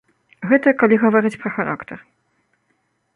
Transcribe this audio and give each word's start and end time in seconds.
Гэта 0.51 0.71
калі 0.83 0.95
гаварыць 1.03 1.33
пра 1.43 1.49
характар. 1.57 1.97